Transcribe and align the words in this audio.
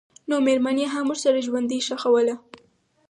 نومېرمن 0.29 0.77
یې 0.81 0.87
هم 0.93 1.05
ورسره 1.09 1.43
ژوندۍ 1.47 1.79
ښخوله. 1.87 2.35